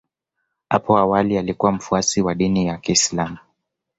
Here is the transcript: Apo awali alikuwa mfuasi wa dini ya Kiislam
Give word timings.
Apo 0.69 0.97
awali 0.97 1.37
alikuwa 1.37 1.71
mfuasi 1.71 2.21
wa 2.21 2.35
dini 2.35 2.65
ya 2.65 2.77
Kiislam 2.77 3.37